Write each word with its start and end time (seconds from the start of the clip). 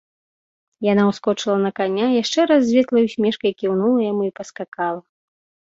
Яна 0.91 1.03
ўскочыла 1.09 1.57
на 1.65 1.71
каня, 1.81 2.07
яшчэ 2.21 2.39
раз 2.53 2.61
з 2.71 2.75
ветлай 2.79 3.03
усмешкай 3.11 3.51
кіўнула 3.61 3.99
яму 4.11 4.21
і 4.31 4.37
паскакала. 4.43 4.99